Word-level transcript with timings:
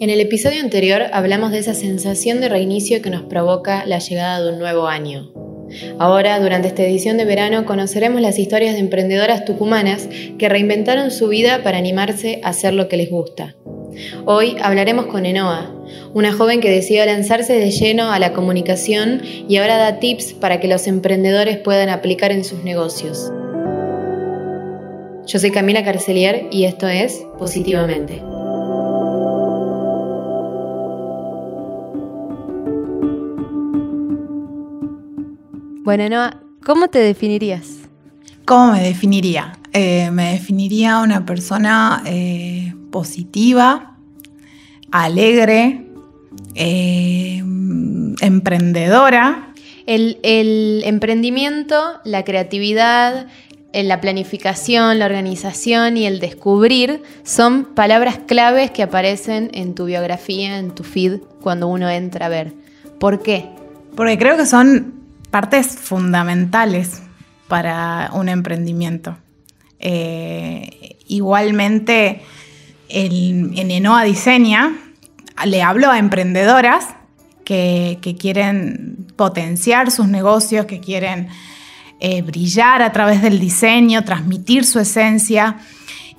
En 0.00 0.08
el 0.08 0.20
episodio 0.20 0.60
anterior 0.60 1.02
hablamos 1.12 1.50
de 1.50 1.58
esa 1.58 1.74
sensación 1.74 2.40
de 2.40 2.48
reinicio 2.48 3.02
que 3.02 3.10
nos 3.10 3.22
provoca 3.22 3.84
la 3.84 3.98
llegada 3.98 4.42
de 4.42 4.52
un 4.52 4.58
nuevo 4.58 4.86
año. 4.86 5.30
Ahora, 5.98 6.40
durante 6.40 6.68
esta 6.68 6.82
edición 6.82 7.16
de 7.16 7.24
verano, 7.24 7.66
conoceremos 7.66 8.20
las 8.20 8.38
historias 8.38 8.74
de 8.74 8.80
emprendedoras 8.80 9.44
tucumanas 9.44 10.08
que 10.38 10.48
reinventaron 10.48 11.10
su 11.10 11.28
vida 11.28 11.62
para 11.62 11.78
animarse 11.78 12.40
a 12.42 12.48
hacer 12.48 12.74
lo 12.74 12.88
que 12.88 12.96
les 12.96 13.10
gusta. 13.10 13.54
Hoy 14.24 14.56
hablaremos 14.62 15.06
con 15.06 15.26
Enoa, 15.26 15.70
una 16.14 16.32
joven 16.32 16.60
que 16.60 16.70
decidió 16.70 17.04
lanzarse 17.04 17.52
de 17.52 17.70
lleno 17.70 18.10
a 18.10 18.18
la 18.18 18.32
comunicación 18.32 19.20
y 19.48 19.56
ahora 19.58 19.76
da 19.76 19.98
tips 20.00 20.32
para 20.32 20.60
que 20.60 20.68
los 20.68 20.86
emprendedores 20.86 21.58
puedan 21.58 21.88
aplicar 21.88 22.32
en 22.32 22.44
sus 22.44 22.64
negocios. 22.64 23.30
Yo 25.26 25.38
soy 25.38 25.50
Camila 25.50 25.84
Carcelier 25.84 26.46
y 26.50 26.64
esto 26.64 26.88
es 26.88 27.22
Positivamente. 27.38 28.29
Bueno, 35.82 36.02
Enoa, 36.02 36.42
¿cómo 36.62 36.88
te 36.88 36.98
definirías? 36.98 37.78
¿Cómo 38.44 38.72
me 38.72 38.82
definiría? 38.82 39.58
Eh, 39.72 40.10
me 40.10 40.32
definiría 40.32 40.98
una 40.98 41.24
persona 41.24 42.02
eh, 42.04 42.74
positiva, 42.90 43.96
alegre, 44.92 45.86
eh, 46.54 47.38
emprendedora. 48.20 49.54
El, 49.86 50.18
emprendimiento, 50.84 51.82
la 52.04 52.24
creatividad, 52.24 53.28
la 53.72 54.00
planificación, 54.02 54.98
la 54.98 55.06
organización 55.06 55.96
y 55.96 56.04
el 56.04 56.20
descubrir 56.20 57.02
son 57.22 57.64
palabras 57.64 58.18
claves 58.26 58.70
que 58.70 58.82
aparecen 58.82 59.50
en 59.54 59.74
tu 59.74 59.86
biografía, 59.86 60.58
en 60.58 60.74
tu 60.74 60.84
feed, 60.84 61.20
cuando 61.40 61.68
uno 61.68 61.88
entra 61.88 62.26
a 62.26 62.28
ver. 62.28 62.52
¿Por 62.98 63.22
qué? 63.22 63.46
Porque 63.96 64.18
creo 64.18 64.36
que 64.36 64.44
son 64.44 64.99
partes 65.30 65.76
fundamentales 65.78 67.02
para 67.48 68.10
un 68.12 68.28
emprendimiento. 68.28 69.16
Eh, 69.78 70.98
igualmente, 71.06 72.22
en 72.88 73.70
Enoa 73.70 74.04
Diseña 74.04 74.76
le 75.44 75.62
hablo 75.62 75.90
a 75.90 75.98
emprendedoras 75.98 76.86
que, 77.44 78.16
quieren 78.18 79.06
potenciar 79.16 79.90
sus 79.90 80.06
negocios, 80.06 80.66
que 80.66 80.80
quieren 80.80 81.28
eh, 81.98 82.22
brillar 82.22 82.82
a 82.82 82.92
través 82.92 83.22
del 83.22 83.40
diseño, 83.40 84.04
transmitir 84.04 84.64
su 84.64 84.78
esencia 84.78 85.58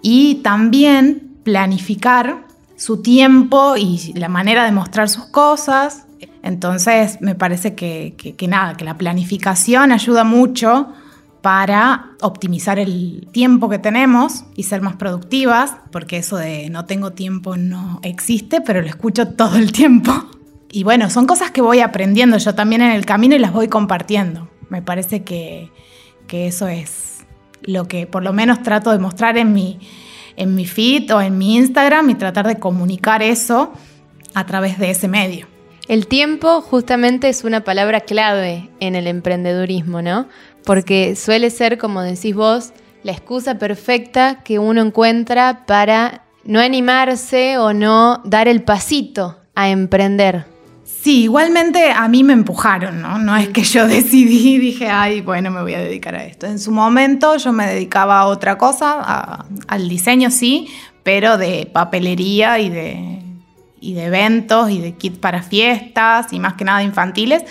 y 0.02 0.36
también 0.44 1.38
planificar 1.44 2.46
su 2.76 3.02
tiempo 3.02 3.78
y 3.78 4.12
la 4.14 4.28
manera 4.28 4.66
de 4.66 4.72
mostrar 4.72 5.08
sus 5.08 5.26
cosas. 5.28 6.06
Entonces 6.44 7.20
me 7.22 7.36
parece 7.36 7.76
que 7.76 8.48
nada, 8.48 8.76
que 8.76 8.86
la 8.86 8.98
planificación 8.98 9.92
ayuda 9.92 10.24
mucho 10.24 10.94
para 11.42 12.12
optimizar 12.22 12.78
el 12.80 13.28
tiempo 13.32 13.68
que 13.68 13.80
tenemos 13.80 14.46
y 14.56 14.64
ser 14.64 14.82
más 14.82 14.96
productivas, 14.96 15.76
porque 15.92 16.18
eso 16.18 16.38
de 16.38 16.70
no 16.70 16.86
tengo 16.86 17.12
tiempo 17.12 17.58
no 17.58 18.00
existe, 18.04 18.62
pero 18.62 18.82
lo 18.82 18.88
escucho 18.88 19.30
todo 19.30 19.58
el 19.58 19.72
tiempo. 19.72 20.12
Y 20.72 20.84
bueno, 20.84 21.10
son 21.10 21.26
cosas 21.26 21.52
que 21.52 21.62
voy 21.62 21.80
aprendiendo 21.82 22.38
yo 22.38 22.56
también 22.56 22.82
en 22.82 22.92
el 22.92 23.06
camino 23.06 23.36
y 23.36 23.40
las 23.40 23.52
voy 23.52 23.68
compartiendo. 23.68 24.50
Me 24.70 24.82
parece 24.82 25.24
que, 25.24 25.70
eso 26.32 26.70
es 26.70 27.26
lo 27.62 27.90
que 27.90 28.08
por 28.08 28.24
lo 28.24 28.32
menos 28.32 28.64
trato 28.64 28.92
de 28.92 29.00
mostrar 29.00 29.38
en 29.38 29.52
mi, 29.52 29.80
en 30.38 30.56
mi 30.56 30.66
feed 30.66 31.14
o 31.14 31.20
en 31.20 31.38
mi 31.38 31.58
Instagram 31.58 32.10
y 32.10 32.16
tratar 32.16 32.48
de 32.48 32.58
comunicar 32.58 33.22
eso 33.22 33.74
a 34.34 34.46
través 34.46 34.80
de 34.80 34.92
ese 34.92 35.10
medio. 35.10 35.48
El 35.88 36.08
tiempo 36.08 36.62
justamente 36.62 37.28
es 37.28 37.44
una 37.44 37.64
palabra 37.64 38.02
clave 38.02 38.70
en 38.80 38.96
el 38.96 39.08
emprendedurismo, 39.08 40.02
¿no? 40.02 40.28
porque 40.66 41.16
suele 41.16 41.50
ser, 41.50 41.78
como 41.78 42.02
decís 42.02 42.36
vos, 42.36 42.74
la 43.04 43.12
excusa 43.12 43.58
perfecta 43.58 44.44
que 44.44 44.60
uno 44.60 44.82
encuentra 44.82 45.66
para 45.66 46.24
no 46.44 46.60
animarse 46.60 47.58
o 47.58 47.74
no 47.74 48.22
dar 48.26 48.48
el 48.48 48.64
pasito 48.64 49.40
a 49.56 49.70
emprender. 49.70 50.46
Sí, 50.84 51.24
igualmente 51.24 51.92
a 51.92 52.08
mí 52.08 52.24
me 52.24 52.34
empujaron, 52.34 53.02
¿no? 53.02 53.18
No 53.18 53.36
es 53.36 53.50
que 53.50 53.64
yo 53.64 53.88
decidí 53.90 54.60
dije, 54.60 54.88
ay, 54.88 55.22
bueno, 55.22 55.50
me 55.50 55.62
voy 55.62 55.74
a 55.74 55.80
dedicar 55.80 56.16
a 56.16 56.26
esto. 56.26 56.46
En 56.46 56.60
su 56.60 56.72
momento 56.72 57.38
yo 57.38 57.52
me 57.52 57.66
dedicaba 57.66 58.20
a 58.20 58.28
otra 58.28 58.58
cosa, 58.58 59.46
al 59.68 59.90
diseño 59.90 60.30
sí, 60.30 60.68
pero 61.04 61.38
de 61.38 61.68
papelería 61.72 62.60
y 62.60 62.70
de, 62.70 63.11
y 63.82 63.94
de 63.94 64.06
eventos 64.06 64.70
y 64.70 64.80
de 64.80 64.94
kits 64.94 65.18
para 65.18 65.42
fiestas 65.42 66.32
y 66.32 66.40
más 66.40 66.54
que 66.54 66.64
nada 66.64 66.84
infantiles. 66.84 67.44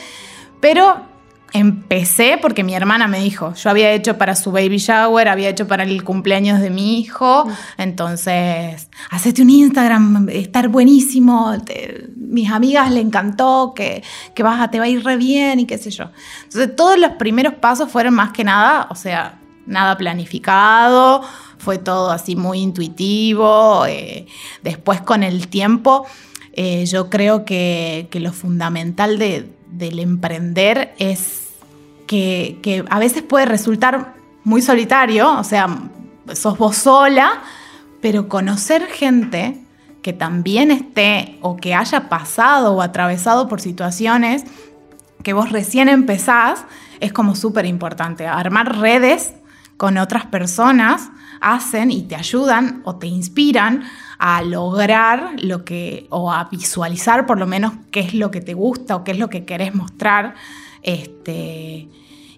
Pero 0.60 1.10
empecé 1.52 2.38
porque 2.40 2.62
mi 2.62 2.74
hermana 2.74 3.08
me 3.08 3.20
dijo, 3.20 3.54
yo 3.54 3.70
había 3.70 3.92
hecho 3.92 4.16
para 4.16 4.34
su 4.36 4.52
baby 4.52 4.78
shower, 4.78 5.28
había 5.28 5.48
hecho 5.48 5.66
para 5.66 5.82
el 5.82 6.04
cumpleaños 6.04 6.60
de 6.60 6.70
mi 6.70 7.00
hijo, 7.00 7.48
entonces, 7.76 8.88
hacete 9.10 9.42
un 9.42 9.50
Instagram, 9.50 10.28
estar 10.28 10.68
buenísimo, 10.68 11.52
mis 12.16 12.50
amigas 12.50 12.90
le 12.92 13.00
encantó, 13.00 13.72
que, 13.74 14.02
que 14.34 14.42
vas 14.42 14.60
a, 14.60 14.70
te 14.70 14.78
va 14.78 14.84
a 14.84 14.88
ir 14.88 15.04
re 15.04 15.16
bien 15.16 15.60
y 15.60 15.66
qué 15.66 15.78
sé 15.78 15.90
yo. 15.90 16.10
Entonces, 16.44 16.76
todos 16.76 16.98
los 16.98 17.12
primeros 17.12 17.54
pasos 17.54 17.90
fueron 17.90 18.14
más 18.14 18.30
que 18.32 18.44
nada, 18.44 18.86
o 18.90 18.94
sea, 18.94 19.40
nada 19.66 19.96
planificado, 19.96 21.22
fue 21.60 21.78
todo 21.78 22.10
así 22.10 22.34
muy 22.34 22.58
intuitivo, 22.58 23.86
eh, 23.86 24.26
después 24.62 25.00
con 25.00 25.22
el 25.22 25.48
tiempo, 25.48 26.06
eh, 26.54 26.84
yo 26.86 27.08
creo 27.08 27.44
que, 27.44 28.08
que 28.10 28.18
lo 28.18 28.32
fundamental 28.32 29.18
de 29.18 29.48
del 29.70 29.98
emprender 30.00 30.94
es 30.98 31.48
que, 32.06 32.84
a 32.90 32.98
veces 32.98 33.22
puede 33.22 33.46
resultar 33.46 34.14
muy 34.42 34.62
solitario, 34.62 35.38
o 35.38 35.44
sea, 35.44 35.68
sos 36.34 36.58
vos 36.58 36.76
sola, 36.76 37.42
pero 38.00 38.28
conocer 38.28 38.86
gente 38.86 39.60
que 40.02 40.12
también 40.12 40.70
esté 40.70 41.38
o 41.40 41.56
que 41.56 41.74
haya 41.74 42.08
pasado 42.08 42.72
o 42.74 42.82
atravesado 42.82 43.48
por 43.48 43.60
situaciones 43.60 44.44
que 45.22 45.34
vos 45.34 45.52
recién 45.52 45.88
empezás 45.88 46.64
es 47.00 47.12
como 47.12 47.36
súper 47.36 47.66
importante. 47.66 48.26
Armar 48.26 48.78
redes 48.78 49.34
con 49.76 49.98
otras 49.98 50.26
personas 50.26 51.10
hacen 51.40 51.90
y 51.90 52.02
te 52.02 52.16
ayudan 52.16 52.82
o 52.84 52.96
te 52.96 53.06
inspiran 53.06 53.84
a 54.18 54.42
lograr 54.42 55.36
lo 55.42 55.64
que, 55.64 56.06
o 56.10 56.32
a 56.32 56.44
visualizar 56.44 57.26
por 57.26 57.38
lo 57.38 57.46
menos 57.46 57.72
qué 57.90 58.00
es 58.00 58.14
lo 58.14 58.30
que 58.30 58.40
te 58.40 58.54
gusta 58.54 58.96
o 58.96 59.04
qué 59.04 59.12
es 59.12 59.18
lo 59.18 59.28
que 59.28 59.44
querés 59.44 59.74
mostrar. 59.74 60.34
Este, 60.82 61.88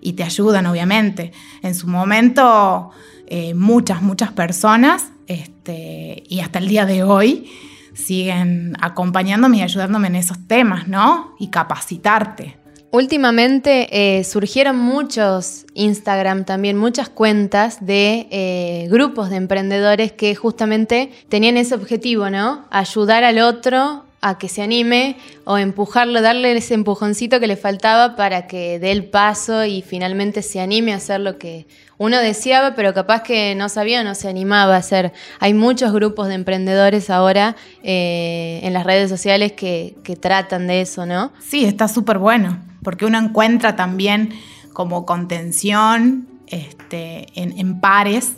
y 0.00 0.12
te 0.14 0.24
ayudan, 0.24 0.66
obviamente. 0.66 1.32
En 1.62 1.74
su 1.74 1.86
momento, 1.86 2.90
eh, 3.26 3.54
muchas, 3.54 4.02
muchas 4.02 4.32
personas, 4.32 5.12
este, 5.26 6.24
y 6.28 6.40
hasta 6.40 6.58
el 6.58 6.68
día 6.68 6.86
de 6.86 7.02
hoy, 7.02 7.50
siguen 7.94 8.76
acompañándome 8.80 9.58
y 9.58 9.62
ayudándome 9.62 10.08
en 10.08 10.16
esos 10.16 10.46
temas, 10.46 10.88
¿no? 10.88 11.34
Y 11.38 11.48
capacitarte. 11.48 12.61
Últimamente 12.92 14.18
eh, 14.18 14.22
surgieron 14.22 14.76
muchos 14.76 15.64
Instagram 15.72 16.44
también, 16.44 16.76
muchas 16.76 17.08
cuentas 17.08 17.86
de 17.86 18.26
eh, 18.30 18.86
grupos 18.90 19.30
de 19.30 19.36
emprendedores 19.36 20.12
que 20.12 20.34
justamente 20.34 21.10
tenían 21.30 21.56
ese 21.56 21.74
objetivo, 21.74 22.28
¿no? 22.28 22.66
Ayudar 22.68 23.24
al 23.24 23.38
otro 23.38 24.04
a 24.20 24.36
que 24.36 24.50
se 24.50 24.60
anime 24.60 25.16
o 25.44 25.56
empujarlo, 25.56 26.20
darle 26.20 26.54
ese 26.54 26.74
empujoncito 26.74 27.40
que 27.40 27.46
le 27.46 27.56
faltaba 27.56 28.14
para 28.14 28.46
que 28.46 28.78
dé 28.78 28.92
el 28.92 29.06
paso 29.06 29.64
y 29.64 29.80
finalmente 29.80 30.42
se 30.42 30.60
anime 30.60 30.92
a 30.92 30.96
hacer 30.96 31.20
lo 31.20 31.38
que 31.38 31.66
uno 32.02 32.18
deseaba, 32.18 32.74
pero 32.74 32.94
capaz 32.94 33.22
que 33.22 33.54
no 33.54 33.68
sabía 33.68 34.00
o 34.00 34.04
no 34.04 34.14
se 34.14 34.28
animaba 34.28 34.74
a 34.74 34.78
hacer. 34.78 35.12
Hay 35.40 35.54
muchos 35.54 35.92
grupos 35.92 36.28
de 36.28 36.34
emprendedores 36.34 37.10
ahora 37.10 37.56
eh, 37.82 38.60
en 38.62 38.72
las 38.72 38.84
redes 38.84 39.08
sociales 39.08 39.52
que, 39.52 39.96
que 40.02 40.16
tratan 40.16 40.66
de 40.66 40.80
eso, 40.80 41.06
¿no? 41.06 41.32
Sí, 41.40 41.64
está 41.64 41.88
súper 41.88 42.18
bueno 42.18 42.72
porque 42.82 43.06
uno 43.06 43.18
encuentra 43.18 43.76
también 43.76 44.30
como 44.72 45.06
contención 45.06 46.28
este, 46.46 47.26
en, 47.34 47.80
pares 47.80 48.32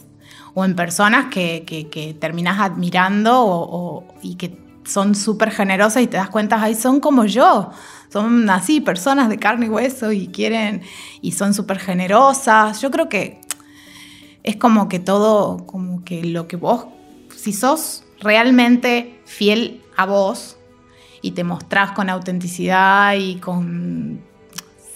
o 0.54 0.64
en 0.64 0.76
personas 0.76 1.26
que, 1.32 1.64
que, 1.66 2.14
terminas 2.14 2.60
admirando 2.60 4.04
y 4.22 4.36
que 4.36 4.58
son 4.84 5.14
súper 5.14 5.50
generosas 5.50 6.02
y 6.02 6.06
te 6.06 6.16
das 6.16 6.28
cuenta, 6.28 6.62
ay, 6.62 6.74
son 6.74 7.00
como 7.00 7.24
yo, 7.24 7.70
son 8.12 8.48
así, 8.50 8.80
personas 8.80 9.28
de 9.28 9.38
carne 9.38 9.66
y 9.66 9.68
hueso 9.70 10.12
y 10.12 10.28
quieren, 10.28 10.82
y 11.22 11.32
son 11.32 11.54
súper 11.54 11.78
generosas. 11.78 12.80
Yo 12.82 12.90
creo 12.90 13.08
que 13.08 13.40
es 14.44 14.56
como 14.56 14.88
que 14.88 15.00
todo, 15.00 15.66
como 15.66 16.04
que 16.04 16.22
lo 16.22 16.46
que 16.46 16.56
vos, 16.56 16.86
si 17.34 17.52
sos 17.52 18.04
realmente 18.20 19.20
fiel 19.24 19.82
a 19.96 20.06
vos 20.06 20.56
y 21.22 21.32
te 21.32 21.42
mostrás 21.42 21.92
con 21.92 22.10
autenticidad 22.10 23.14
y 23.14 23.36
con 23.36 24.20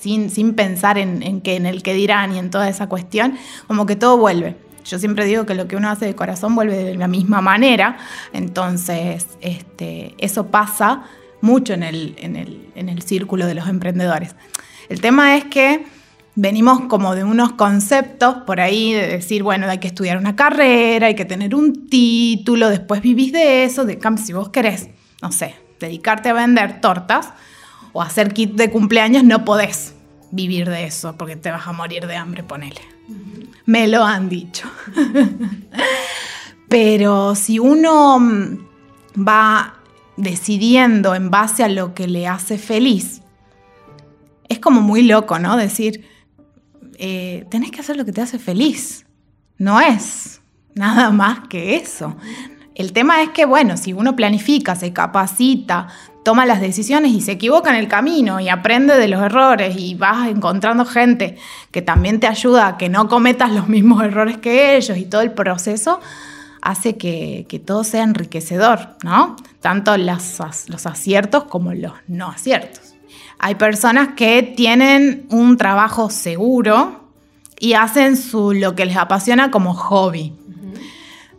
sin, 0.00 0.54
pensar 0.54 0.98
en, 0.98 1.40
que, 1.40 1.56
en 1.56 1.66
el 1.66 1.82
que 1.82 1.94
dirán 1.94 2.34
y 2.34 2.38
en 2.38 2.50
toda 2.50 2.68
esa 2.68 2.88
cuestión, 2.88 3.36
como 3.66 3.86
que 3.86 3.96
todo 3.96 4.16
vuelve. 4.16 4.56
yo 4.84 4.98
siempre 4.98 5.24
digo 5.24 5.44
que 5.44 5.54
lo 5.54 5.66
que 5.66 5.76
uno 5.76 5.90
hace 5.90 6.06
de 6.06 6.14
corazón 6.14 6.54
vuelve 6.54 6.76
de 6.76 6.94
la 6.94 7.08
misma 7.08 7.40
manera, 7.40 7.98
entonces 8.32 9.26
este, 9.40 10.14
eso 10.18 10.46
pasa 10.46 11.04
mucho 11.40 11.72
en 11.72 11.82
el, 11.82 12.14
en, 12.18 12.36
el, 12.36 12.70
en 12.74 12.88
el 12.88 13.02
círculo 13.02 13.46
de 13.46 13.54
los 13.54 13.68
emprendedores. 13.68 14.34
El 14.88 15.00
tema 15.00 15.36
es 15.36 15.44
que 15.46 15.86
venimos 16.40 16.82
como 16.82 17.16
de 17.16 17.24
unos 17.24 17.54
conceptos 17.54 18.36
por 18.46 18.60
ahí 18.60 18.92
de 18.92 19.08
decir, 19.08 19.42
bueno, 19.42 19.68
hay 19.68 19.78
que 19.78 19.88
estudiar 19.88 20.18
una 20.18 20.36
carrera, 20.36 21.08
hay 21.08 21.16
que 21.16 21.24
tener 21.24 21.52
un 21.52 21.88
título, 21.88 22.68
después 22.68 23.02
vivís 23.02 23.32
de 23.32 23.64
eso, 23.64 23.84
de 23.84 23.98
cambio, 23.98 24.24
si 24.24 24.32
vos 24.32 24.48
querés, 24.50 24.88
no 25.20 25.32
sé, 25.32 25.56
dedicarte 25.80 26.28
a 26.28 26.34
vender 26.34 26.80
tortas 26.80 27.30
o 27.92 28.02
hacer 28.02 28.32
kit 28.32 28.52
de 28.52 28.70
cumpleaños, 28.70 29.24
no 29.24 29.44
podés 29.44 29.96
vivir 30.30 30.70
de 30.70 30.84
eso 30.84 31.16
porque 31.18 31.34
te 31.34 31.50
vas 31.50 31.66
a 31.66 31.72
morir 31.72 32.06
de 32.06 32.14
hambre, 32.14 32.44
ponele. 32.44 32.82
Me 33.66 33.88
lo 33.88 34.04
han 34.04 34.28
dicho. 34.28 34.70
Pero 36.68 37.34
si 37.34 37.58
uno 37.58 38.20
mm, 38.20 39.26
va 39.26 39.74
decidiendo 40.16 41.16
en 41.16 41.30
base 41.30 41.64
a 41.64 41.68
lo 41.68 41.94
que 41.94 42.06
le 42.06 42.28
hace 42.28 42.58
feliz, 42.58 43.22
es 44.48 44.60
como 44.60 44.80
muy 44.80 45.02
loco, 45.02 45.40
¿no? 45.40 45.56
Decir, 45.56 46.17
eh, 46.98 47.46
tenés 47.50 47.70
que 47.70 47.80
hacer 47.80 47.96
lo 47.96 48.04
que 48.04 48.12
te 48.12 48.20
hace 48.20 48.38
feliz. 48.38 49.06
No 49.56 49.80
es 49.80 50.40
nada 50.74 51.10
más 51.10 51.48
que 51.48 51.76
eso. 51.76 52.16
El 52.74 52.92
tema 52.92 53.22
es 53.22 53.30
que, 53.30 53.44
bueno, 53.44 53.76
si 53.76 53.92
uno 53.92 54.14
planifica, 54.14 54.76
se 54.76 54.92
capacita, 54.92 55.88
toma 56.24 56.46
las 56.46 56.60
decisiones 56.60 57.12
y 57.12 57.20
se 57.20 57.32
equivoca 57.32 57.70
en 57.70 57.76
el 57.76 57.88
camino 57.88 58.38
y 58.38 58.48
aprende 58.48 58.96
de 58.96 59.08
los 59.08 59.20
errores 59.22 59.76
y 59.76 59.94
vas 59.94 60.28
encontrando 60.28 60.84
gente 60.84 61.36
que 61.72 61.82
también 61.82 62.20
te 62.20 62.26
ayuda 62.26 62.68
a 62.68 62.76
que 62.76 62.88
no 62.88 63.08
cometas 63.08 63.50
los 63.50 63.68
mismos 63.68 64.04
errores 64.04 64.38
que 64.38 64.76
ellos 64.76 64.96
y 64.98 65.06
todo 65.06 65.22
el 65.22 65.32
proceso 65.32 66.00
hace 66.60 66.96
que, 66.96 67.62
todo 67.66 67.82
sea 67.82 68.04
enriquecedor, 68.04 68.96
¿no? 69.02 69.36
Tanto 69.60 69.96
los 69.96 70.40
aciertos 70.86 71.44
como 71.44 71.72
los 71.72 71.92
no 72.06 72.28
aciertos. 72.28 72.94
Hay 73.38 73.54
personas 73.54 74.10
que 74.16 74.42
tienen 74.42 75.26
un 75.30 75.56
trabajo 75.56 76.10
seguro 76.10 77.08
y 77.60 77.74
hacen 77.74 78.16
su, 78.16 78.52
lo 78.52 78.74
que 78.74 78.86
les 78.86 78.96
apasiona 78.96 79.50
como 79.50 79.74
hobby. 79.74 80.32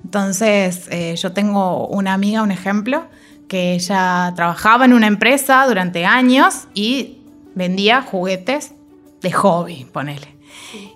Entonces, 0.04 0.88
eh, 0.92 1.16
yo 1.18 1.34
tengo 1.34 1.88
una 1.88 2.14
amiga, 2.14 2.42
un 2.42 2.52
ejemplo, 2.52 3.06
que 3.48 3.74
ella 3.74 4.32
trabajaba 4.36 4.86
en 4.86 4.94
una 4.94 5.08
empresa 5.08 5.66
durante 5.68 6.06
años 6.06 6.68
y 6.74 7.20
vendía 7.56 8.02
juguetes 8.02 8.74
de 9.22 9.32
hobby, 9.32 9.86
ponele. 9.92 10.36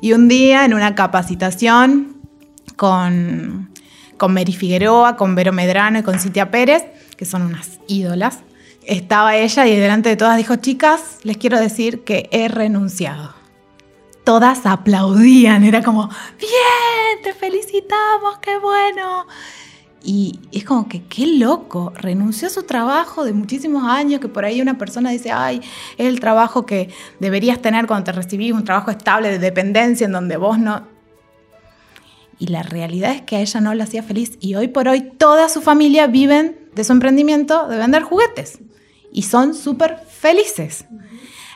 Y 0.01 0.13
un 0.13 0.27
día 0.27 0.65
en 0.65 0.73
una 0.73 0.95
capacitación 0.95 2.17
con, 2.75 3.69
con 4.17 4.33
Mary 4.33 4.53
Figueroa, 4.53 5.17
con 5.17 5.35
Vero 5.35 5.51
Medrano 5.51 5.99
y 5.99 6.03
con 6.03 6.19
Cintia 6.19 6.51
Pérez, 6.51 6.83
que 7.17 7.25
son 7.25 7.41
unas 7.41 7.79
ídolas, 7.87 8.39
estaba 8.85 9.35
ella 9.35 9.67
y 9.67 9.75
delante 9.75 10.09
de 10.09 10.15
todas 10.15 10.37
dijo, 10.37 10.55
chicas, 10.57 11.19
les 11.23 11.37
quiero 11.37 11.59
decir 11.59 12.03
que 12.03 12.29
he 12.31 12.47
renunciado. 12.47 13.33
Todas 14.23 14.65
aplaudían, 14.65 15.63
era 15.63 15.83
como, 15.83 16.09
bien, 16.39 17.21
te 17.23 17.33
felicitamos, 17.33 18.39
qué 18.41 18.57
bueno. 18.57 19.27
Y 20.01 20.39
es 20.51 20.65
como 20.65 20.87
que 20.87 21.03
qué 21.03 21.25
loco, 21.25 21.93
renunció 21.95 22.47
a 22.47 22.51
su 22.51 22.63
trabajo 22.63 23.23
de 23.23 23.33
muchísimos 23.33 23.83
años, 23.83 24.19
que 24.19 24.27
por 24.27 24.43
ahí 24.43 24.61
una 24.61 24.77
persona 24.77 25.11
dice, 25.11 25.31
ay, 25.31 25.61
es 25.97 26.07
el 26.07 26.19
trabajo 26.19 26.65
que 26.65 26.89
deberías 27.19 27.61
tener 27.61 27.87
cuando 27.87 28.05
te 28.05 28.11
recibís, 28.11 28.51
un 28.53 28.65
trabajo 28.65 28.91
estable 28.91 29.29
de 29.29 29.39
dependencia 29.39 30.05
en 30.05 30.11
donde 30.11 30.37
vos 30.37 30.59
no... 30.59 30.91
Y 32.39 32.47
la 32.47 32.63
realidad 32.63 33.11
es 33.11 33.21
que 33.21 33.37
a 33.37 33.39
ella 33.39 33.61
no 33.61 33.73
la 33.73 33.85
hacía 33.85 34.03
feliz 34.03 34.37
y 34.41 34.55
hoy 34.55 34.67
por 34.67 34.89
hoy 34.89 35.01
toda 35.01 35.47
su 35.47 35.61
familia 35.61 36.07
viven 36.07 36.57
de 36.75 36.83
su 36.83 36.91
emprendimiento 36.91 37.67
de 37.67 37.77
vender 37.77 38.03
juguetes 38.03 38.59
y 39.13 39.21
son 39.21 39.53
súper 39.53 39.99
felices. 40.09 40.85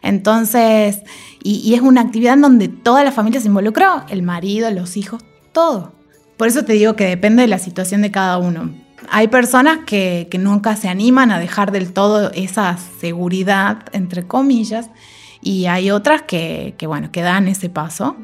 Entonces, 0.01 1.01
y, 1.43 1.73
es 1.73 1.81
una 1.81 2.01
actividad 2.01 2.35
en 2.35 2.41
donde 2.41 2.67
toda 2.67 3.03
la 3.03 3.11
familia 3.11 3.41
se 3.41 3.47
involucró, 3.47 4.03
el 4.09 4.21
marido, 4.21 4.69
los 4.71 4.95
hijos, 4.95 5.23
todo. 5.51 5.93
Por 6.37 6.47
eso 6.47 6.63
te 6.63 6.73
digo 6.73 6.95
que 6.95 7.05
depende 7.05 7.41
de 7.41 7.47
la 7.47 7.57
situación 7.57 8.03
de 8.03 8.11
cada 8.11 8.37
uno. 8.37 8.69
Hay 9.09 9.27
personas 9.27 9.79
que, 9.85 10.29
nunca 10.39 10.75
se 10.75 10.87
animan 10.87 11.31
a 11.31 11.39
dejar 11.39 11.71
del 11.71 11.93
todo 11.93 12.31
esa 12.33 12.77
seguridad, 12.99 13.85
entre 13.91 14.27
comillas, 14.27 14.89
y 15.41 15.65
hay 15.65 15.89
otras 15.91 16.21
que, 16.21 16.75
que, 16.77 16.85
bueno, 16.85 17.11
que 17.11 17.21
dan 17.21 17.47
ese 17.47 17.69
paso 17.69 18.15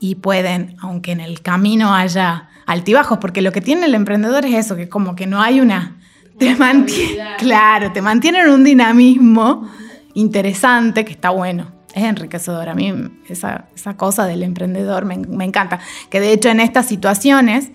y 0.00 0.16
pueden, 0.16 0.76
aunque 0.80 1.12
en 1.12 1.20
el 1.20 1.40
camino 1.40 1.94
haya 1.94 2.48
altibajos, 2.66 3.18
porque 3.18 3.40
lo 3.40 3.52
que 3.52 3.60
tiene 3.60 3.86
el 3.86 3.94
emprendedor 3.94 4.44
es 4.44 4.66
eso, 4.66 4.76
que 4.76 4.88
como 4.88 5.14
que 5.14 5.26
no 5.26 5.40
hay 5.40 5.60
una 5.60 5.96
te 6.42 6.56
mantiene, 6.56 7.36
claro, 7.38 7.92
te 7.92 8.02
mantienen 8.02 8.48
un 8.48 8.64
dinamismo 8.64 9.70
interesante 10.14 11.04
que 11.04 11.12
está 11.12 11.30
bueno. 11.30 11.70
Es 11.94 12.02
enriquecedor. 12.02 12.68
A 12.68 12.74
mí 12.74 12.92
esa, 13.28 13.68
cosa 13.96 14.26
del 14.26 14.42
emprendedor 14.42 15.04
me, 15.04 15.44
encanta. 15.44 15.78
Que 16.10 16.18
de 16.18 16.32
hecho 16.32 16.48
en 16.48 16.58
estas 16.58 16.86
situaciones 16.86 17.70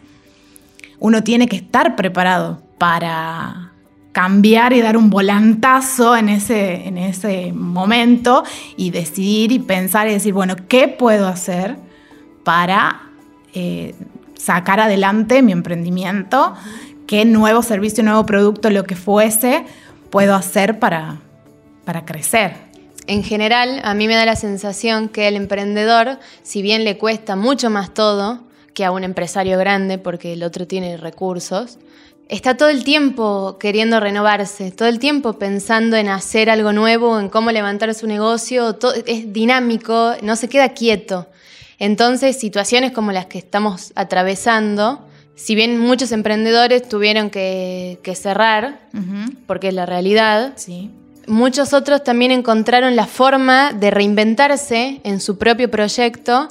uno 1.00 1.24
tiene 1.24 1.48
que 1.48 1.56
estar 1.56 1.96
preparado 1.96 2.62
para 2.78 3.72
cambiar 4.12 4.74
y 4.74 4.82
dar 4.82 4.98
un 4.98 5.12
volantazo 5.12 6.18
en 6.18 6.28
ese, 6.28 6.88
en 6.88 6.98
ese 6.98 7.54
momento 7.54 8.44
y 8.76 8.90
decidir 8.90 9.54
y 9.54 9.60
pensar 9.60 10.10
y 10.10 10.12
decir, 10.14 10.34
bueno, 10.34 10.56
¿qué 10.68 10.90
puedo 10.90 11.28
hacer 11.28 11.78
para 12.44 13.12
eh, 13.54 13.96
sacar 14.34 14.82
adelante 14.82 15.42
mi 15.42 15.54
emprendimiento 15.54 16.54
qué 17.08 17.26
nuevo 17.26 17.64
servicio, 17.64 18.04
nuevo 18.04 18.26
producto, 18.26 18.70
lo 18.70 18.84
que 18.84 18.96
fuese, 18.96 19.66
puedo 20.10 20.36
hacer 20.36 20.78
para, 20.78 21.22
para 21.86 22.06
crecer. 22.06 22.54
En 23.08 23.24
general, 23.24 23.80
a 23.84 23.94
mí 23.94 24.08
me 24.08 24.16
da 24.16 24.26
la 24.26 24.36
sensación 24.36 25.08
que 25.08 25.30
el 25.30 25.38
emprendedor, 25.38 26.20
si 26.44 26.62
bien 26.62 26.84
le 26.84 26.98
cuesta 26.98 27.38
mucho 27.38 27.70
más 27.70 27.94
todo 27.94 28.42
que 28.74 28.84
a 28.84 28.92
un 28.92 29.06
empresario 29.06 29.58
grande, 29.58 29.98
porque 29.98 30.34
el 30.34 30.44
otro 30.44 30.68
tiene 30.68 30.98
recursos, 30.98 31.80
está 32.28 32.58
todo 32.58 32.70
el 32.70 32.84
tiempo 32.84 33.58
queriendo 33.58 34.02
renovarse, 34.02 34.72
todo 34.72 34.90
el 34.90 35.00
tiempo 35.00 35.40
pensando 35.40 35.96
en 35.96 36.10
hacer 36.10 36.50
algo 36.50 36.74
nuevo, 36.74 37.18
en 37.20 37.30
cómo 37.30 37.52
levantar 37.52 37.94
su 37.96 38.06
negocio, 38.06 38.74
todo, 38.74 38.94
es 39.06 39.32
dinámico, 39.32 40.14
no 40.22 40.36
se 40.36 40.50
queda 40.50 40.70
quieto. 40.74 41.28
Entonces, 41.80 42.38
situaciones 42.38 42.92
como 42.92 43.14
las 43.14 43.28
que 43.28 43.38
estamos 43.38 43.94
atravesando, 43.96 45.07
si 45.38 45.54
bien 45.54 45.80
muchos 45.80 46.12
emprendedores 46.12 46.90
tuvieron 46.90 47.30
que, 47.30 48.00
cerrar, 48.16 48.80
porque 49.46 49.68
es 49.68 49.74
la 49.74 49.86
realidad, 49.86 50.56
muchos 51.28 51.74
otros 51.74 52.04
también 52.04 52.32
encontraron 52.32 52.96
la 52.96 53.06
forma 53.06 53.72
de 53.72 53.92
reinventarse 53.92 55.00
en 55.04 55.22
su 55.22 55.38
propio 55.38 55.70
proyecto 55.70 56.48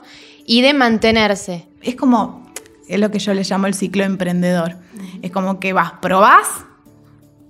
y 0.46 0.62
de 0.62 0.72
mantenerse. 0.72 1.66
Es 1.82 1.96
como, 1.96 2.46
es 2.86 3.00
lo 3.00 3.10
que 3.10 3.18
yo 3.18 3.34
le 3.34 3.42
llamo 3.42 3.66
el 3.66 3.74
ciclo 3.74 4.04
emprendedor. 4.04 4.76
Es 5.20 5.32
como 5.32 5.58
que 5.58 5.72
vas, 5.72 5.94
probás, 6.00 6.46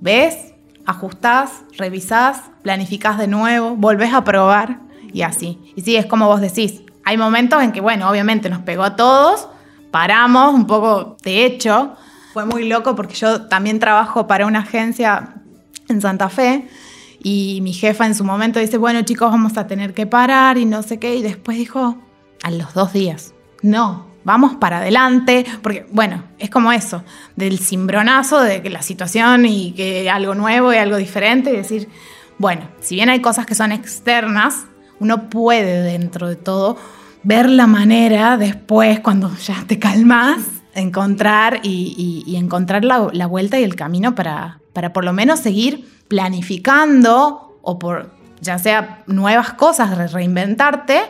ves, 0.00 0.54
ajustás, 0.86 1.50
revisás, 1.76 2.44
planificás 2.62 3.18
de 3.18 3.26
nuevo, 3.26 3.76
volvés 3.76 4.14
a 4.14 4.24
probar 4.24 4.78
y 5.12 5.20
así. 5.20 5.58
Y 5.76 5.82
sí, 5.82 5.96
es 5.96 6.06
como 6.06 6.28
vos 6.28 6.40
decís, 6.40 6.80
hay 7.04 7.18
momentos 7.18 7.62
en 7.62 7.72
que, 7.72 7.82
bueno, 7.82 8.08
obviamente 8.08 8.48
nos 8.48 8.62
pegó 8.62 8.84
a 8.84 8.96
todos, 8.96 9.48
paramos 9.96 10.52
un 10.52 10.66
poco, 10.66 11.16
de 11.22 11.46
hecho, 11.46 11.94
fue 12.34 12.44
muy 12.44 12.68
loco 12.68 12.94
porque 12.94 13.14
yo 13.14 13.48
también 13.48 13.78
trabajo 13.78 14.26
para 14.26 14.44
una 14.44 14.58
agencia 14.58 15.36
en 15.88 16.02
Santa 16.02 16.28
Fe 16.28 16.68
y 17.22 17.60
mi 17.62 17.72
jefa 17.72 18.04
en 18.04 18.14
su 18.14 18.22
momento 18.22 18.60
dice, 18.60 18.76
bueno 18.76 19.00
chicos, 19.00 19.30
vamos 19.30 19.56
a 19.56 19.66
tener 19.66 19.94
que 19.94 20.04
parar 20.04 20.58
y 20.58 20.66
no 20.66 20.82
sé 20.82 20.98
qué, 20.98 21.16
y 21.16 21.22
después 21.22 21.56
dijo, 21.56 21.96
a 22.42 22.50
los 22.50 22.74
dos 22.74 22.92
días, 22.92 23.32
no, 23.62 24.06
vamos 24.22 24.56
para 24.56 24.80
adelante, 24.80 25.46
porque 25.62 25.86
bueno, 25.92 26.24
es 26.38 26.50
como 26.50 26.72
eso, 26.72 27.02
del 27.34 27.58
cimbronazo 27.58 28.42
de 28.42 28.60
que 28.60 28.68
la 28.68 28.82
situación 28.82 29.46
y 29.46 29.72
que 29.72 30.10
algo 30.10 30.34
nuevo 30.34 30.74
y 30.74 30.76
algo 30.76 30.98
diferente, 30.98 31.54
y 31.54 31.56
decir, 31.56 31.88
bueno, 32.36 32.68
si 32.80 32.96
bien 32.96 33.08
hay 33.08 33.22
cosas 33.22 33.46
que 33.46 33.54
son 33.54 33.72
externas, 33.72 34.66
uno 35.00 35.30
puede 35.30 35.80
dentro 35.80 36.28
de 36.28 36.36
todo 36.36 36.76
ver 37.26 37.50
la 37.50 37.66
manera 37.66 38.36
después, 38.36 39.00
cuando 39.00 39.36
ya 39.38 39.64
te 39.66 39.80
calmas, 39.80 40.38
encontrar 40.74 41.58
y, 41.64 42.36
encontrar 42.36 42.84
la, 42.84 43.26
vuelta 43.26 43.58
y 43.58 43.64
el 43.64 43.74
camino 43.74 44.14
para, 44.14 44.60
para 44.72 44.92
por 44.92 45.04
lo 45.04 45.12
menos 45.12 45.40
seguir 45.40 45.88
planificando 46.06 47.58
o 47.62 47.78
por 47.80 48.14
ya 48.40 48.58
sea 48.58 49.02
nuevas 49.08 49.54
cosas, 49.54 50.12
reinventarte 50.12 51.00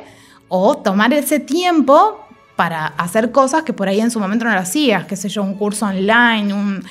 o 0.48 0.78
tomar 0.78 1.12
ese 1.12 1.38
tiempo 1.38 2.26
para 2.56 2.86
hacer 2.86 3.30
cosas 3.30 3.64
que 3.64 3.74
por 3.74 3.86
ahí 3.86 4.00
en 4.00 4.10
su 4.10 4.18
momento 4.18 4.46
no 4.46 4.52
lo 4.52 4.60
hacías, 4.60 5.04
qué 5.04 5.16
sé 5.16 5.28
yo, 5.28 5.42
un 5.42 5.52
curso 5.52 5.84
online, 5.84 6.54
un, 6.54 6.82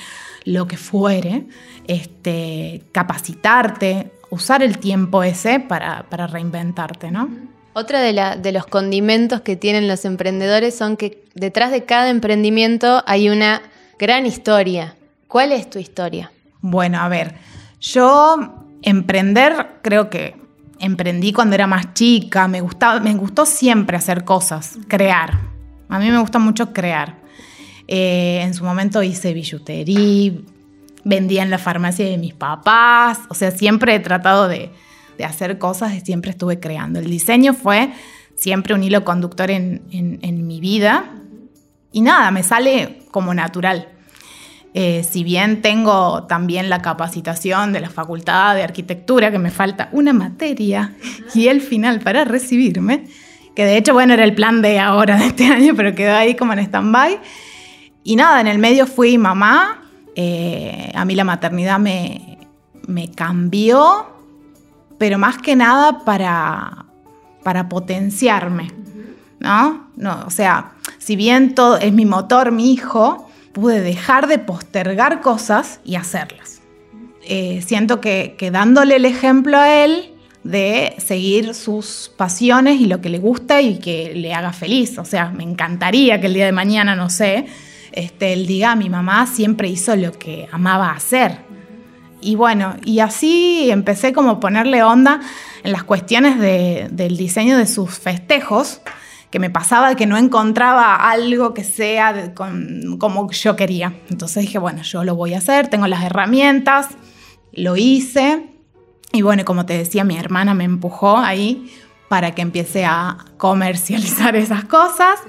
lo 0.44 0.68
que 0.68 0.76
fuere, 0.76 1.48
este, 1.88 2.84
capacitarte, 2.92 4.12
usar 4.30 4.62
el 4.62 4.78
tiempo 4.78 5.24
ese 5.24 5.58
para, 5.58 6.04
para 6.08 6.28
reinventarte, 6.28 7.10
¿no? 7.10 7.55
Otra 7.78 8.00
de, 8.00 8.38
de 8.40 8.52
los 8.52 8.64
condimentos 8.64 9.42
que 9.42 9.54
tienen 9.54 9.86
los 9.86 10.06
emprendedores 10.06 10.74
son 10.74 10.96
que 10.96 11.22
detrás 11.34 11.70
de 11.70 11.84
cada 11.84 12.08
emprendimiento 12.08 13.04
hay 13.06 13.28
una 13.28 13.60
gran 13.98 14.24
historia. 14.24 14.96
¿Cuál 15.28 15.52
es 15.52 15.68
tu 15.68 15.78
historia? 15.78 16.32
Bueno, 16.62 16.98
a 17.00 17.10
ver, 17.10 17.34
yo 17.78 18.64
emprender 18.80 19.80
creo 19.82 20.08
que 20.08 20.36
emprendí 20.78 21.34
cuando 21.34 21.54
era 21.54 21.66
más 21.66 21.92
chica, 21.92 22.48
me, 22.48 22.62
gustaba, 22.62 22.98
me 23.00 23.12
gustó 23.12 23.44
siempre 23.44 23.98
hacer 23.98 24.24
cosas, 24.24 24.78
crear. 24.88 25.38
A 25.90 25.98
mí 25.98 26.10
me 26.10 26.18
gusta 26.18 26.38
mucho 26.38 26.72
crear. 26.72 27.18
Eh, 27.88 28.40
en 28.42 28.54
su 28.54 28.64
momento 28.64 29.02
hice 29.02 29.34
billutería, 29.34 30.32
vendía 31.04 31.42
en 31.42 31.50
la 31.50 31.58
farmacia 31.58 32.06
de 32.06 32.16
mis 32.16 32.32
papás, 32.32 33.18
o 33.28 33.34
sea, 33.34 33.50
siempre 33.50 33.94
he 33.94 34.00
tratado 34.00 34.48
de, 34.48 34.72
hacer 35.24 35.58
cosas 35.58 35.94
y 35.94 36.00
siempre 36.00 36.30
estuve 36.30 36.60
creando. 36.60 36.98
El 36.98 37.10
diseño 37.10 37.54
fue 37.54 37.90
siempre 38.34 38.74
un 38.74 38.82
hilo 38.82 39.04
conductor 39.04 39.50
en, 39.50 39.82
en 39.90 40.46
mi 40.46 40.60
vida 40.60 41.12
y 41.92 42.02
nada, 42.02 42.30
me 42.30 42.42
sale 42.42 42.98
como 43.10 43.32
natural. 43.32 43.88
Eh, 44.74 45.02
si 45.10 45.24
bien 45.24 45.62
tengo 45.62 46.24
también 46.24 46.68
la 46.68 46.82
capacitación 46.82 47.72
de 47.72 47.80
la 47.80 47.88
Facultad 47.88 48.54
de 48.54 48.62
Arquitectura, 48.62 49.30
que 49.30 49.38
me 49.38 49.50
falta 49.50 49.88
una 49.92 50.12
materia 50.12 50.94
y 51.34 51.48
el 51.48 51.62
final 51.62 52.00
para 52.00 52.26
recibirme, 52.26 53.06
que 53.54 53.64
de 53.64 53.78
hecho, 53.78 53.94
bueno, 53.94 54.12
era 54.12 54.24
el 54.24 54.34
plan 54.34 54.60
de 54.60 54.78
ahora, 54.78 55.16
de 55.16 55.28
este 55.28 55.46
año, 55.46 55.72
pero 55.74 55.94
quedó 55.94 56.14
ahí 56.14 56.34
como 56.34 56.52
en 56.52 56.58
stand-by. 56.58 57.18
Y 58.04 58.16
nada, 58.16 58.42
en 58.42 58.48
el 58.48 58.58
medio 58.58 58.86
fui 58.86 59.16
mamá, 59.16 59.82
eh, 60.14 60.92
a 60.94 61.06
mí 61.06 61.14
la 61.14 61.24
maternidad 61.24 61.78
me, 61.78 62.36
me 62.86 63.10
cambió, 63.10 64.15
pero 64.98 65.18
más 65.18 65.38
que 65.38 65.56
nada 65.56 66.04
para, 66.04 66.86
para 67.42 67.68
potenciarme, 67.68 68.72
¿no? 69.40 69.88
¿no? 69.96 70.24
O 70.26 70.30
sea, 70.30 70.72
si 70.98 71.16
bien 71.16 71.54
todo 71.54 71.78
es 71.78 71.92
mi 71.92 72.06
motor, 72.06 72.52
mi 72.52 72.72
hijo, 72.72 73.28
pude 73.52 73.80
dejar 73.80 74.26
de 74.26 74.38
postergar 74.38 75.20
cosas 75.20 75.80
y 75.84 75.96
hacerlas. 75.96 76.60
Eh, 77.22 77.62
siento 77.66 78.00
que, 78.00 78.36
dándole 78.52 78.96
el 78.96 79.04
ejemplo 79.04 79.56
a 79.56 79.84
él 79.84 80.12
de 80.44 80.94
seguir 80.98 81.54
sus 81.54 82.12
pasiones 82.16 82.80
y 82.80 82.86
lo 82.86 83.00
que 83.00 83.08
le 83.08 83.18
gusta 83.18 83.62
y 83.62 83.78
que 83.78 84.12
le 84.14 84.32
haga 84.32 84.52
feliz. 84.52 84.98
O 84.98 85.04
sea, 85.04 85.30
me 85.30 85.42
encantaría 85.42 86.20
que 86.20 86.28
el 86.28 86.34
día 86.34 86.46
de 86.46 86.52
mañana, 86.52 86.94
no 86.94 87.10
sé, 87.10 87.46
este, 87.92 88.32
él 88.32 88.46
diga, 88.46 88.76
mi 88.76 88.90
mamá 88.90 89.26
siempre 89.26 89.68
hizo 89.68 89.96
lo 89.96 90.12
que 90.12 90.48
amaba 90.52 90.90
hacer. 90.90 91.45
Y 92.26 92.34
bueno, 92.34 92.74
y 92.84 92.98
así 92.98 93.70
empecé 93.70 94.12
como 94.12 94.30
a 94.30 94.40
ponerle 94.40 94.82
onda 94.82 95.20
en 95.62 95.70
las 95.70 95.84
cuestiones 95.84 96.40
del 96.40 97.16
diseño 97.16 97.56
de 97.56 97.68
sus 97.68 98.00
festejos 98.00 98.80
que 99.30 99.38
me 99.38 99.48
pasaba 99.48 99.94
que 99.94 100.06
no 100.06 100.16
encontraba 100.16 100.96
algo 101.08 101.54
que 101.54 101.62
sea 101.62 102.34
como 102.34 103.30
yo 103.30 103.54
quería. 103.54 103.94
Entonces 104.10 104.42
dije, 104.42 104.58
bueno, 104.58 104.82
yo 104.82 105.04
lo 105.04 105.14
voy 105.14 105.34
a 105.34 105.38
hacer, 105.38 105.68
tengo 105.68 105.86
las 105.86 106.02
herramientas, 106.02 106.88
lo 107.52 107.76
hice. 107.76 108.44
Y 109.12 109.22
bueno, 109.22 109.44
como 109.44 109.64
te 109.64 109.78
decía, 109.78 110.02
mi 110.02 110.18
hermana 110.18 110.52
me 110.52 110.64
empujó 110.64 111.18
ahí 111.18 111.72
para 112.08 112.32
que 112.32 112.42
empiece 112.42 112.84
a 112.84 113.18
comercializar 113.36 114.34
esas 114.36 114.64
cosas. 114.64 115.20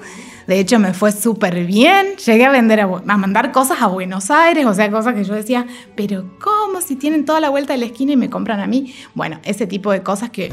De 0.48 0.58
hecho, 0.58 0.78
me 0.78 0.94
fue 0.94 1.12
súper 1.12 1.66
bien. 1.66 2.16
Llegué 2.16 2.46
a 2.46 2.50
vender, 2.50 2.80
a, 2.80 2.86
mandar 2.86 3.52
cosas 3.52 3.82
a 3.82 3.86
Buenos 3.86 4.30
Aires, 4.30 4.64
o 4.64 4.72
sea, 4.72 4.90
cosas 4.90 5.14
que 5.14 5.22
yo 5.22 5.34
decía, 5.34 5.66
pero 5.94 6.24
¿cómo 6.40 6.80
si 6.80 6.96
tienen 6.96 7.26
toda 7.26 7.38
la 7.38 7.50
vuelta 7.50 7.74
de 7.74 7.80
la 7.80 7.84
esquina 7.84 8.12
y 8.12 8.16
me 8.16 8.30
compran 8.30 8.58
a 8.60 8.66
mí? 8.66 8.94
Bueno, 9.14 9.40
ese 9.44 9.66
tipo 9.66 9.92
de 9.92 10.02
cosas 10.02 10.30
que 10.30 10.50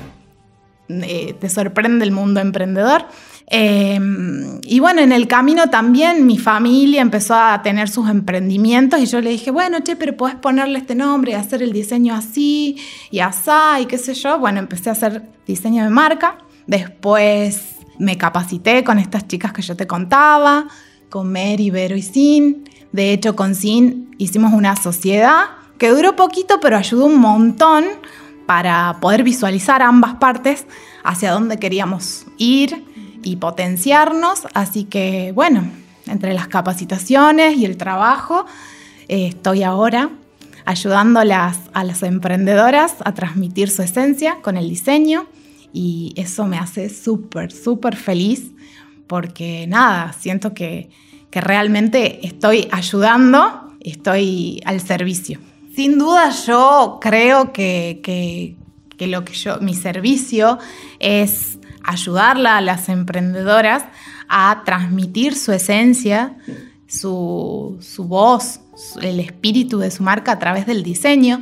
eh, 0.90 1.34
te 1.40 1.48
sorprende 1.48 2.04
el 2.04 2.12
mundo 2.12 2.42
emprendedor. 2.42 3.06
Em, 3.48 4.60
y 4.64 4.82
bueno, 4.82 5.00
en 5.00 5.14
el 5.14 5.30
camino 5.30 5.70
también 5.70 6.26
mi 6.26 6.40
familia 6.40 7.02
empezó 7.02 7.36
a 7.36 7.62
tener 7.62 7.88
sus 7.88 8.10
emprendimientos 8.10 9.00
y 9.00 9.06
yo 9.06 9.22
le 9.22 9.30
dije, 9.30 9.50
bueno, 9.50 9.80
che, 9.80 9.96
pero 9.96 10.18
puedes 10.18 10.36
ponerle 10.36 10.80
este 10.80 10.96
nombre 10.96 11.32
y 11.32 11.36
hacer 11.36 11.64
el 11.64 11.72
diseño 11.72 12.16
así 12.16 12.76
y 13.12 13.20
asá 13.20 13.80
y 13.80 13.86
qué 13.86 13.98
sé 13.98 14.14
yo. 14.14 14.40
Bueno, 14.40 14.60
empecé 14.60 14.90
a 14.90 14.92
hacer 14.92 15.24
diseño 15.48 15.86
de 15.86 15.90
marca. 15.90 16.40
Después 16.68 17.75
me 18.00 18.18
capacité 18.18 18.84
con 18.84 19.00
estas 19.00 19.28
chicas 19.28 19.54
que 19.54 19.62
yo 19.62 19.76
te 19.76 19.88
contaba, 19.88 20.68
con 21.10 21.32
Mary, 21.32 21.70
Vero 21.70 21.96
y 21.96 22.02
Sin. 22.02 22.70
De 22.92 23.14
hecho, 23.14 23.36
con 23.36 23.56
Sin 23.56 24.16
hicimos 24.18 24.54
una 24.54 24.76
sociedad 24.76 25.46
que 25.78 25.90
duró 25.90 26.16
poquito, 26.16 26.60
pero 26.62 26.78
ayudó 26.78 27.06
un 27.06 27.20
montón 27.20 27.86
para 28.46 28.98
poder 29.02 29.24
visualizar 29.24 29.82
ambas 29.82 30.16
partes 30.16 30.66
hacia 31.04 31.32
dónde 31.32 31.58
queríamos 31.58 32.26
ir 32.38 32.86
y 33.24 33.38
potenciarnos. 33.38 34.48
Así 34.54 34.86
que 34.86 35.32
bueno, 35.34 35.64
entre 36.08 36.34
las 36.34 36.48
capacitaciones 36.48 37.58
y 37.58 37.66
el 37.66 37.78
trabajo, 37.78 38.46
eh, 39.08 39.28
estoy 39.28 39.64
ahora 39.64 40.10
ayudando 40.66 41.20
a 41.20 41.26
las, 41.26 41.60
a 41.74 41.84
las 41.84 42.04
emprendedoras 42.04 42.96
a 43.04 43.14
transmitir 43.14 43.70
su 43.70 43.82
esencia 43.82 44.38
con 44.42 44.58
el 44.58 44.70
diseño 44.70 45.28
y 45.76 46.14
eso 46.16 46.48
me 46.48 46.58
hace 46.58 46.90
súper, 46.90 47.52
súper 47.52 47.96
feliz 47.96 48.52
porque 49.08 49.68
nada, 49.68 50.14
siento 50.14 50.54
que, 50.54 50.90
que 51.30 51.42
realmente 51.42 52.26
estoy 52.26 52.68
ayudando, 52.72 53.76
estoy 53.82 54.62
al 54.66 54.80
servicio. 54.82 55.40
Sin 55.76 56.00
duda 56.00 56.32
yo 56.48 57.00
creo 57.02 57.52
que, 57.52 58.00
que, 58.02 58.56
que 58.98 59.08
lo 59.08 59.26
que 59.26 59.34
yo, 59.34 59.60
mi 59.60 59.74
servicio 59.74 60.58
es 61.00 61.60
ayudarla 61.84 62.58
a 62.58 62.62
las 62.62 62.90
emprendedoras 62.90 63.84
a 64.28 64.64
transmitir 64.66 65.36
su 65.36 65.52
esencia, 65.52 66.38
su, 66.88 67.78
voz, 68.00 68.62
el 69.02 69.20
espíritu 69.20 69.80
de 69.80 69.92
su 69.92 70.04
marca 70.04 70.32
a 70.34 70.40
través 70.40 70.66
del 70.66 70.84
diseño, 70.84 71.42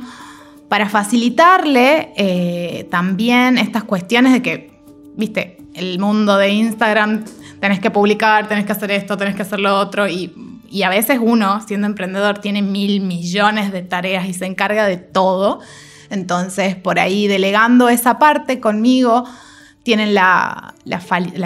para 0.68 0.88
facilitarle 0.88 2.12
eh, 2.16 2.86
también 2.90 3.58
estas 3.58 3.84
cuestiones 3.84 4.32
de 4.32 4.42
que, 4.42 4.80
viste, 5.16 5.58
el 5.74 5.98
mundo 5.98 6.36
de 6.36 6.50
Instagram, 6.50 7.24
tenés 7.60 7.80
que 7.80 7.90
publicar, 7.90 8.48
tenés 8.48 8.64
que 8.64 8.72
hacer 8.72 8.90
esto, 8.90 9.16
tenés 9.16 9.34
que 9.34 9.42
hacer 9.42 9.60
lo 9.60 9.78
otro, 9.78 10.08
y, 10.08 10.32
y 10.70 10.82
a 10.82 10.88
veces 10.88 11.18
uno, 11.20 11.60
siendo 11.66 11.86
emprendedor, 11.86 12.38
tiene 12.38 12.62
mil 12.62 13.00
millones 13.00 13.72
de 13.72 13.82
tareas 13.82 14.26
y 14.26 14.34
se 14.34 14.46
encarga 14.46 14.86
de 14.86 14.96
todo. 14.96 15.60
Entonces, 16.10 16.76
por 16.76 16.98
ahí 16.98 17.26
delegando 17.26 17.88
esa 17.88 18.18
parte 18.18 18.60
conmigo, 18.60 19.24
tienen 19.84 20.14
la, 20.14 20.74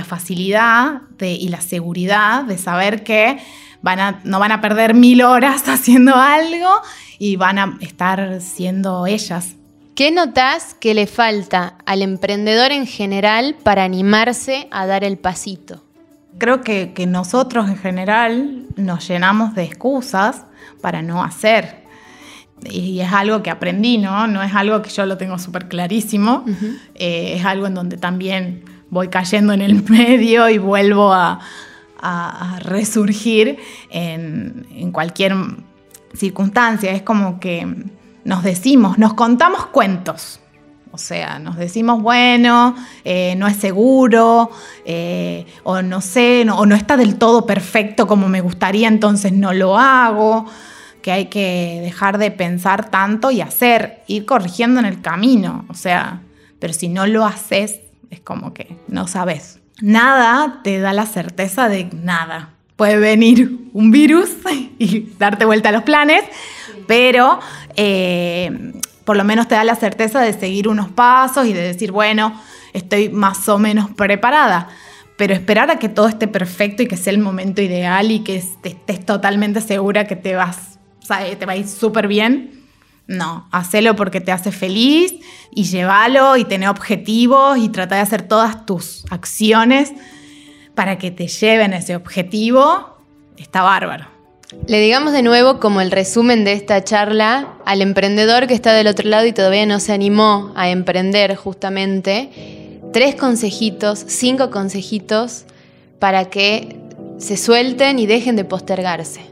facilidad 0.04 1.02
y 1.20 1.48
la 1.48 1.60
seguridad 1.60 2.44
de 2.44 2.56
saber 2.56 3.02
que 3.02 3.38
van 3.82 4.20
no 4.24 4.38
van 4.38 4.52
a 4.52 4.60
perder 4.60 4.94
mil 4.94 5.22
horas 5.22 5.62
haciendo 5.68 6.14
algo 6.14 6.70
y 7.18 7.36
van 7.36 7.58
a 7.58 7.78
estar 7.80 8.40
siendo 8.40 9.06
ellas. 9.06 9.54
¿Qué 9.94 10.12
notas 10.12 10.74
que 10.74 10.94
le 10.94 11.08
falta 11.08 11.74
al 11.84 12.02
emprendedor 12.02 12.70
en 12.70 12.86
general 12.86 13.56
para 13.62 13.82
animarse 13.82 14.68
a 14.70 14.86
dar 14.86 15.02
el 15.02 15.18
pasito? 15.18 15.82
Creo 16.38 16.60
que, 16.60 16.92
que 16.92 17.06
nosotros 17.06 17.68
en 17.68 17.76
general 17.76 18.66
nos 18.76 19.08
llenamos 19.08 19.56
de 19.56 19.64
excusas 19.64 20.44
para 20.80 21.02
no 21.02 21.24
hacer 21.24 21.88
y 22.64 23.00
es 23.00 23.12
algo 23.12 23.42
que 23.42 23.50
aprendí, 23.50 23.98
¿no? 23.98 24.26
No 24.26 24.42
es 24.42 24.54
algo 24.54 24.82
que 24.82 24.90
yo 24.90 25.06
lo 25.06 25.16
tengo 25.16 25.38
súper 25.38 25.68
clarísimo, 25.68 26.44
eh, 26.94 27.34
es 27.36 27.44
algo 27.44 27.66
en 27.66 27.74
donde 27.74 27.96
también 27.96 28.64
voy 28.90 29.08
cayendo 29.08 29.52
en 29.52 29.62
el 29.62 29.82
medio 29.88 30.48
y 30.48 30.58
vuelvo 30.58 31.12
a, 31.12 31.40
resurgir 32.60 33.58
en, 33.90 34.90
cualquier 34.92 35.34
circunstancia. 36.14 36.92
Es 36.92 37.02
como 37.02 37.40
que 37.40 37.66
nos 38.24 38.42
decimos, 38.42 38.98
nos 38.98 39.14
contamos 39.14 39.66
cuentos. 39.66 40.40
O 40.90 40.98
sea, 40.98 41.38
nos 41.38 41.56
decimos, 41.56 42.02
bueno, 42.02 42.74
eh, 43.04 43.34
no 43.36 43.46
es 43.46 43.56
seguro, 43.56 44.50
eh, 44.86 45.46
o 45.62 45.82
no 45.82 46.00
sé, 46.00 46.46
o 46.50 46.64
no 46.64 46.74
está 46.74 46.96
del 46.96 47.16
todo 47.16 47.44
perfecto 47.44 48.06
como 48.06 48.28
me 48.28 48.40
gustaría, 48.40 48.88
entonces 48.88 49.32
no 49.32 49.52
lo 49.52 49.78
hago 49.78 50.46
que 51.02 51.12
hay 51.12 51.26
que 51.26 51.80
dejar 51.82 52.18
de 52.18 52.30
pensar 52.30 52.90
tanto 52.90 53.30
y 53.30 53.40
hacer, 53.40 54.02
ir 54.06 54.26
corrigiendo 54.26 54.80
en 54.80 54.86
el 54.86 55.00
camino. 55.00 55.64
O 55.68 55.74
sea, 55.74 56.22
pero 56.58 56.72
si 56.72 56.88
no 56.88 57.06
lo 57.06 57.24
haces, 57.24 57.80
es 58.10 58.20
como 58.20 58.52
que 58.52 58.76
no 58.88 59.06
sabes. 59.06 59.60
Nada 59.80 60.60
te 60.62 60.78
da 60.78 60.92
la 60.92 61.06
certeza 61.06 61.68
de 61.68 61.88
nada. 61.92 62.50
Puede 62.76 62.96
venir 62.96 63.58
un 63.72 63.90
virus 63.90 64.30
y 64.78 65.10
darte 65.18 65.44
vuelta 65.44 65.70
a 65.70 65.72
los 65.72 65.82
planes, 65.82 66.24
pero 66.86 67.40
eh, 67.76 68.72
por 69.04 69.16
lo 69.16 69.24
menos 69.24 69.48
te 69.48 69.54
da 69.54 69.64
la 69.64 69.74
certeza 69.74 70.20
de 70.20 70.32
seguir 70.32 70.68
unos 70.68 70.90
pasos 70.90 71.46
y 71.46 71.52
de 71.52 71.62
decir, 71.62 71.92
bueno, 71.92 72.40
estoy 72.72 73.08
más 73.08 73.48
o 73.48 73.58
menos 73.58 73.90
preparada. 73.90 74.68
Pero 75.16 75.34
esperar 75.34 75.68
a 75.70 75.80
que 75.80 75.88
todo 75.88 76.06
esté 76.06 76.28
perfecto 76.28 76.84
y 76.84 76.86
que 76.86 76.96
sea 76.96 77.12
el 77.12 77.18
momento 77.18 77.60
ideal 77.60 78.12
y 78.12 78.20
que 78.20 78.36
estés 78.36 79.04
totalmente 79.04 79.60
segura 79.60 80.06
que 80.06 80.14
te 80.14 80.36
vas 80.36 80.78
te 81.38 81.46
va 81.46 81.54
súper 81.66 82.08
bien. 82.08 82.57
No, 83.08 83.48
hacelo 83.52 83.96
porque 83.96 84.20
te 84.20 84.32
hace 84.32 84.52
feliz 84.52 85.14
y 85.50 85.64
llévalo 85.64 86.36
y 86.36 86.44
tener 86.44 86.68
objetivos 86.68 87.56
y 87.56 87.70
trata 87.70 87.96
de 87.96 88.02
hacer 88.02 88.22
todas 88.22 88.66
tus 88.66 89.04
acciones 89.10 89.92
para 90.74 90.98
que 90.98 91.10
te 91.10 91.26
lleven 91.26 91.72
a 91.72 91.78
ese 91.78 91.96
objetivo. 91.96 92.98
Está 93.38 93.62
bárbaro. 93.62 94.06
Le 94.66 94.80
digamos 94.80 95.14
de 95.14 95.22
nuevo 95.22 95.58
como 95.58 95.80
el 95.80 95.90
resumen 95.90 96.44
de 96.44 96.52
esta 96.52 96.84
charla 96.84 97.54
al 97.64 97.80
emprendedor 97.80 98.46
que 98.46 98.54
está 98.54 98.74
del 98.74 98.86
otro 98.86 99.08
lado 99.08 99.26
y 99.26 99.32
todavía 99.32 99.64
no 99.64 99.80
se 99.80 99.94
animó 99.94 100.52
a 100.54 100.68
emprender 100.68 101.34
justamente. 101.34 102.30
Tres 102.92 103.14
consejitos, 103.14 104.04
cinco 104.06 104.50
consejitos 104.50 105.44
para 105.98 106.26
que 106.26 106.76
se 107.18 107.38
suelten 107.38 107.98
y 107.98 108.06
dejen 108.06 108.36
de 108.36 108.44
postergarse. 108.44 109.22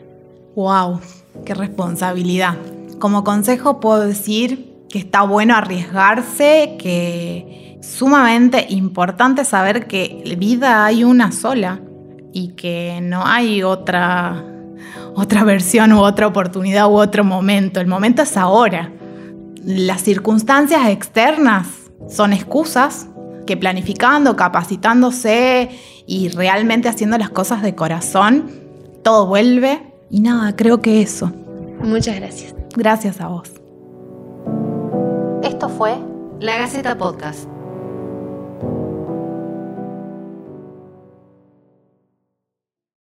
¡Wow! 0.54 1.00
¡Qué 1.44 1.54
responsabilidad! 1.54 2.56
Como 2.98 3.24
consejo 3.24 3.80
puedo 3.80 4.00
decir 4.00 4.74
que 4.88 4.98
está 4.98 5.22
bueno 5.22 5.54
arriesgarse, 5.54 6.76
que 6.78 7.78
sumamente 7.82 8.66
importante 8.70 9.44
saber 9.44 9.86
que 9.86 10.22
vida 10.38 10.84
hay 10.84 11.04
una 11.04 11.32
sola 11.32 11.80
y 12.32 12.48
que 12.48 13.00
no 13.02 13.26
hay 13.26 13.62
otra, 13.62 14.44
otra 15.14 15.44
versión 15.44 15.92
u 15.92 16.00
otra 16.00 16.26
oportunidad 16.26 16.88
u 16.88 16.94
otro 16.94 17.24
momento. 17.24 17.80
El 17.80 17.86
momento 17.86 18.22
es 18.22 18.36
ahora. 18.36 18.92
Las 19.64 20.02
circunstancias 20.02 20.88
externas 20.88 21.66
son 22.08 22.32
excusas 22.32 23.08
que 23.46 23.56
planificando, 23.56 24.36
capacitándose 24.36 25.70
y 26.06 26.28
realmente 26.28 26.88
haciendo 26.88 27.16
las 27.18 27.30
cosas 27.30 27.62
de 27.62 27.74
corazón, 27.74 28.50
todo 29.02 29.26
vuelve. 29.26 29.80
Y 30.10 30.20
nada, 30.20 30.54
creo 30.54 30.80
que 30.80 31.02
eso. 31.02 31.32
Muchas 31.80 32.16
gracias. 32.16 32.55
Gracias 32.76 33.22
a 33.22 33.28
vos. 33.28 33.50
Esto 35.42 35.70
fue 35.70 35.96
La 36.40 36.58
Gaceta 36.58 36.98
Podcast. 36.98 37.55